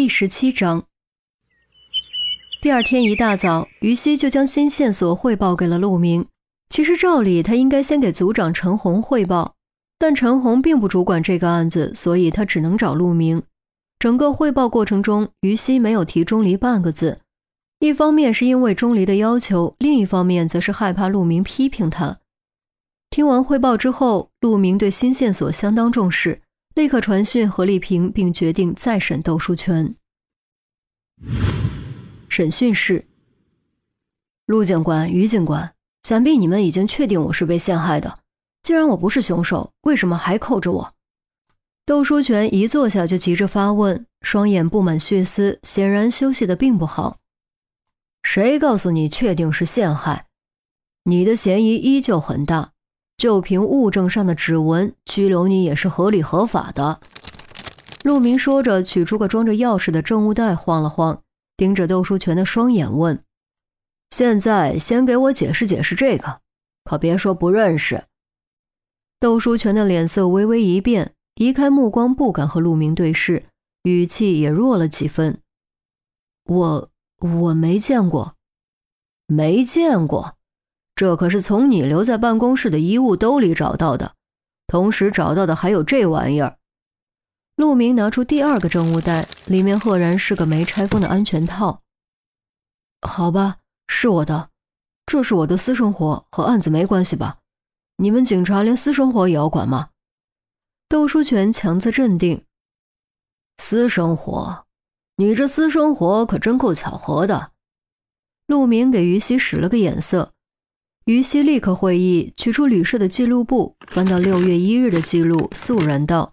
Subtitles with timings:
[0.00, 0.84] 第十七章。
[2.62, 6.26] 第二天一大早，于西就将新线索汇报给了陆明。
[6.70, 9.56] 其实照理他应该先给组长陈红汇报，
[9.98, 13.42] 但陈红并不主管这个案子，所以他只能找陆明。
[13.98, 17.20] 整个汇报过程中，于西没有提钟离半个字。
[17.80, 22.20] 一方面是因为钟离的要求，另一方面则是害怕陆明批评他。
[23.10, 26.40] 听完汇报之后，陆明对新线索相当重视。
[26.74, 29.94] 立刻传讯何丽萍，并决定再审窦书全。
[32.28, 33.06] 审讯室，
[34.46, 38.20] 陆警官、于警官，想必你们已经确定我是被陷害的。
[38.62, 40.94] 既然我不是凶手，为什么还扣着我？
[41.84, 47.18] 窦书全一坐下就急着发问，双眼布满血丝，显然休息的并不好。
[48.22, 50.26] 谁告诉你确定是陷害？
[51.02, 52.72] 你的嫌疑依旧很大。
[53.20, 57.00] 就凭物证上的指纹拘留你也是合理合法的。
[58.02, 61.22] 陆明说着，取出个装着钥匙的证物袋，晃了晃，
[61.54, 63.22] 盯着窦书全的双眼问
[64.10, 66.40] ：“现在先给我解释解释这个，
[66.84, 68.04] 可别说不认识。”
[69.20, 73.44] 窦书全的脸色微微一变，移开目光，不敢和陆明对视，
[73.82, 75.42] 语气也弱了几分
[76.48, 78.34] ：“我我没见过，
[79.26, 80.36] 没见过。”
[81.00, 84.16] 这可是从你留在办公室的衣物兜里找到的，
[84.66, 86.58] 同时找到的还有这玩意儿。
[87.56, 91.80] 陆明拿出第二个证物袋，里面赫然是个没拆封的安全套。
[93.00, 94.50] 好吧，是我的，
[95.06, 97.38] 这是我的私生活，和案子没关系吧？
[97.96, 99.88] 你们警察连私生活也要管吗？
[100.86, 102.44] 窦书全强自镇定。
[103.56, 104.66] 私生活，
[105.16, 107.52] 你这私生活可真够巧合的。
[108.46, 110.34] 陆明给于西使了个眼色。
[111.10, 116.32] 于西立刻会意，取出旅社的记录簿，翻到六月一日的记录，肃然道：“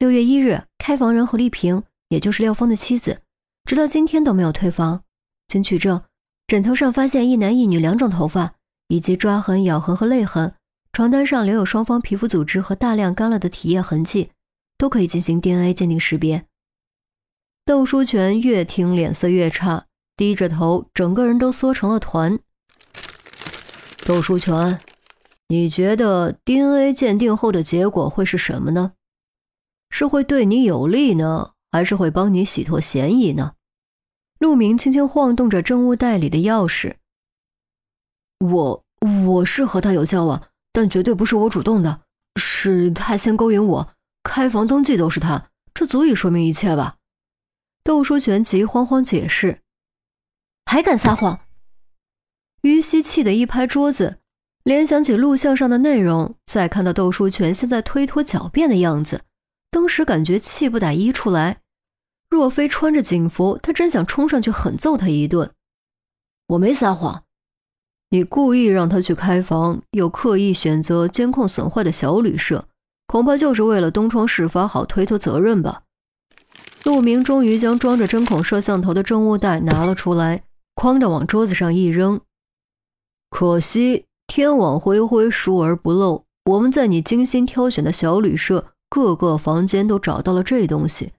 [0.00, 3.20] 六月一日，开房人何丽萍，也就是廖峰的妻子，
[3.64, 5.04] 直到今天都没有退房。
[5.46, 6.02] 经取证，
[6.48, 8.54] 枕头上发现一男一女两种头发，
[8.88, 10.52] 以及抓痕、咬痕和泪痕。
[10.92, 14.30] 床单上留有双方皮肤组织和大量干了的体液痕迹，
[14.76, 16.44] 都可以进行 DNA 鉴定识别。”
[17.64, 19.86] 窦书全越听脸色越差，
[20.16, 22.36] 低着头，整个人都缩成了团。
[24.06, 24.78] 窦书全，
[25.48, 28.92] 你觉得 DNA 鉴定后的结果会是什么呢？
[29.90, 33.54] 是会对你有利呢，还是会帮你洗脱嫌疑呢？
[34.38, 36.94] 陆明轻轻晃动着证物袋里的钥匙。
[38.38, 38.84] 我
[39.24, 40.40] 我是和他有交往，
[40.72, 42.02] 但绝对不是我主动的，
[42.36, 43.92] 是他先勾引我，
[44.22, 46.94] 开房登记都是他，这足以说明一切吧？
[47.82, 49.62] 窦书全急慌慌解释，
[50.64, 51.40] 还敢撒谎！
[52.66, 54.18] 于西气得一拍桌子，
[54.64, 59.22] 联想起录像上的内容，再看到窦书全现在推脱狡辩的样子，
[59.70, 61.58] 当时感觉气不打一处来。
[62.28, 65.48] 若非穿着警服，他真想冲上去狠揍他一顿。
[66.48, 67.22] 我没撒谎，
[68.10, 72.66] 你故意让他去开房，又刻意选择监控损坏的小旅社，
[73.06, 75.82] 恐怕就是为了东窗事发，好推脱责任吧？
[76.82, 80.42] 陆明终于将装着针孔摄像头的证物袋拿了出来，
[80.74, 82.20] 哐的往桌子上一扔。
[83.30, 86.24] 可惜天网恢恢，疏而不漏。
[86.46, 91.12] 我们在你精心挑选的小旅社各个房间都找到了这东西。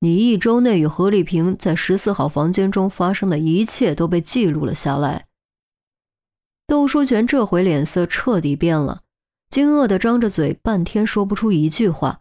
[0.00, 5.26] 你一周内与何丽萍在十四号房间中发生的一切都被记录了下来。
[6.66, 9.02] 窦书全这回脸色彻底变了，
[9.48, 12.20] 惊愕地张着嘴，半天说不出一句话。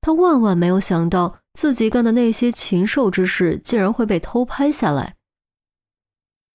[0.00, 5.16] 他万万没有想到，自己干的那些禽兽之事竟然会被偷拍下来。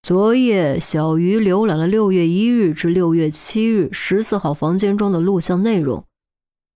[0.08, 6.06] 昨夜，小鱼浏览了六月一日至六月七日十四号房间中的录像内容，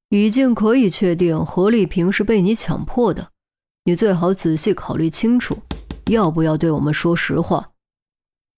[0.09, 3.29] 已经可以确定何丽萍是被你强迫的。
[3.85, 5.59] 你最好仔细考虑清楚，
[6.07, 7.69] 要不要对我们说实话？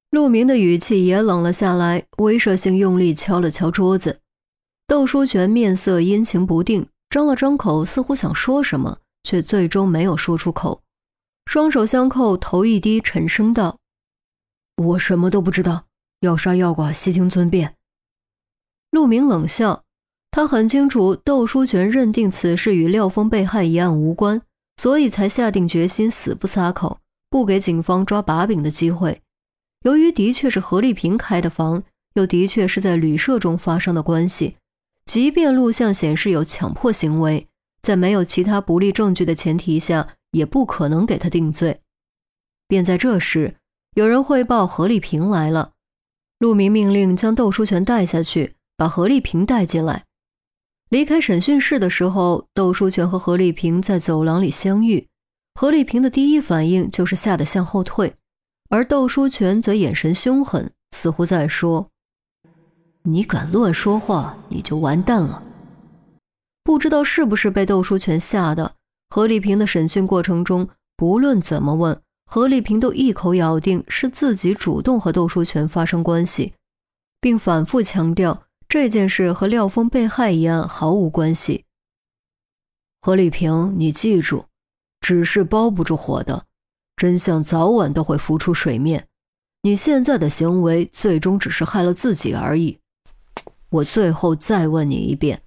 [0.10, 4.22] 陆明的语气也冷了下来，威慑性用力敲了敲桌子。
[4.88, 10.82] 窦书全面色阴晴不定，张了张口，似乎想说什么，却最终没有说出口，
[11.46, 13.78] 双手相扣，头一低，沉声道。
[14.78, 15.86] 我什么都不知道，
[16.22, 17.76] 要杀要剐，悉听尊便。
[18.90, 19.84] 陆明冷笑，
[20.32, 24.42] 他很清楚窦书全认定此事与廖峰被害一案无关，
[24.78, 27.00] 所以才下定决心死不撒口，
[27.30, 29.22] 不给警方抓把柄的机会。
[29.84, 31.84] 由于的确是何丽萍开的房，
[32.16, 34.58] 又的确是在旅社中发生的关系，
[35.06, 37.48] 即便录像显示有强迫行为，
[37.84, 41.82] 在没有其他不利证据的前提下，也不可能给他定罪。
[42.68, 43.56] 便在这时。
[43.96, 45.74] 有人汇报何丽萍来了，
[46.40, 50.06] 陆明命令将窦书全带下去，把何丽萍带进来。
[50.90, 55.08] 离开审讯室的时候，窦书全和何丽萍在走廊里相遇。
[55.54, 58.16] 何丽萍的第一反应就是吓得向后退，
[58.70, 61.88] 而窦书全则眼神凶狠，似乎在说
[63.04, 65.44] ：“你敢乱说话，你就完蛋了。”
[66.64, 68.74] 不知道是不是被窦书全吓的，
[69.12, 70.68] 何丽萍的审讯过程中，
[70.98, 72.02] 不论怎么问，
[72.34, 76.56] 何丽萍都一口咬定是自己主动和窦书全发生关系，
[77.22, 81.66] 并反复强调这件事和廖峰被害一案毫无关系。
[83.04, 84.46] 何丽萍，你记住，
[85.00, 86.48] 纸是包不住火的，
[86.96, 89.06] 真相早晚都会浮出水面。
[89.62, 92.80] 你现在的行为最终只是害了自己而已。
[93.70, 95.40] 我最后再问你一遍。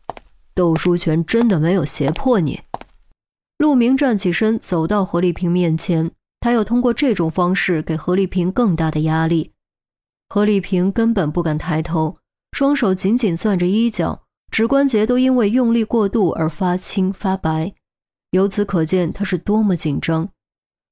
[0.54, 2.60] 窦书全真的没有胁迫你？
[3.58, 6.12] 陆明站起身，走到何丽萍面前，
[6.46, 9.50] 他要通过这种方式给何丽萍更大的压力。
[10.28, 12.18] 何丽萍根本不敢抬头，
[12.52, 14.22] 双手紧紧攥着衣角，
[14.52, 17.74] 指关节都因为用力过度而发青发白，
[18.30, 20.28] 由此可见她是多么紧张。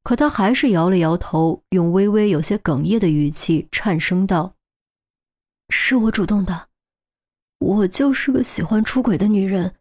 [0.02, 4.56] 可她还是摇了摇头，用微微有些哽咽的语气颤声道
[5.70, 6.70] ：“是我主动的。”
[7.62, 9.76] 我就是个喜欢出轨的女人，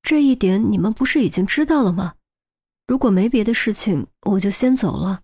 [0.00, 2.14] 这一点你们不是已经知道了吗？
[2.90, 5.20] 如果没别的事情，我就先走了。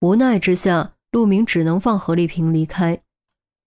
[0.00, 3.00] 无奈之下，陆明只能放何丽萍离开。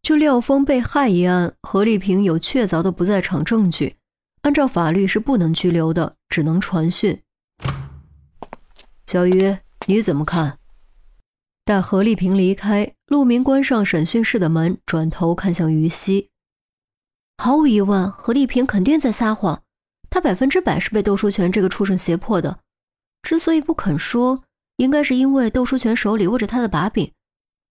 [0.02, 3.96] 就廖峰被害一案，何丽萍有确凿的不在场证据，
[4.42, 7.22] 按照法律是不能拘留的，只能传讯。
[9.08, 10.60] 小鱼，你怎么看？
[11.64, 16.32] 待何丽萍离开，陆明关上审讯室的门，转头看向于西。
[17.38, 19.64] 毫无疑问，何丽萍肯定在撒谎，
[20.12, 22.60] 他百分之百是被窦书全这个畜生胁迫的。
[23.24, 24.44] 之所以不肯说，
[24.76, 27.12] 应该是因为窦书全手里握着他的把柄。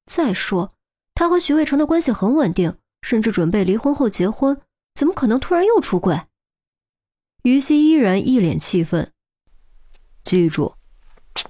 [0.06, 0.72] 再说，
[1.14, 4.60] 他和徐渭成的关系很稳定，甚至准备离婚后结婚，
[4.94, 6.20] 怎么可能突然又出轨？
[7.42, 9.12] 于西依然一脸气愤。
[10.25, 10.75] 记住，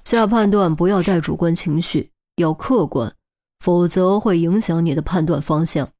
[0.04, 3.14] 下判断不要带主观情绪，要客观，
[3.60, 5.92] 否则会影响你的判断方向。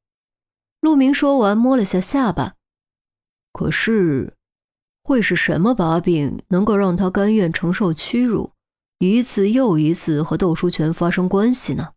[0.80, 2.54] 陆明说完，摸了下下巴。
[3.52, 4.34] 可是，
[5.10, 8.52] 会是什么把柄能够让他甘愿承受屈辱，
[9.00, 11.94] 一次又一次和窦书全发生关系呢？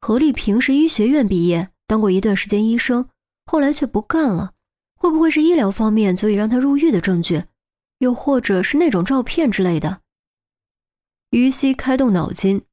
[0.00, 3.08] 何丽萍是医学院毕业，当过一段时间医生，
[3.46, 4.54] 后来却不干了。
[4.96, 7.44] 会不会是医疗方面足以让他入狱的证据？
[7.98, 10.00] 又或者是那种照片之类的？
[11.30, 12.64] 于西开动脑筋，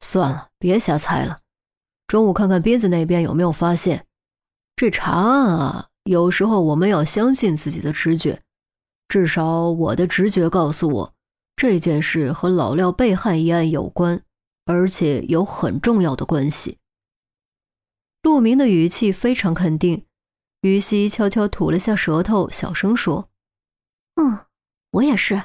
[0.00, 1.40] 算了，别瞎猜了。
[2.06, 4.04] 中午看看斌子那边有没有发现。
[4.76, 8.42] 这查案啊，有时候我们要相信自己的直觉。
[9.08, 11.14] 至少我的直觉告诉我，
[11.56, 14.22] 这件事和老廖被害一案有关，
[14.66, 16.78] 而且有很重要的关系。
[18.22, 20.06] 陆明的语气非常肯定。
[20.60, 23.30] 于西悄悄吐了下舌头，小声说
[24.16, 24.46] ：“嗯，
[24.92, 25.44] 我也是。”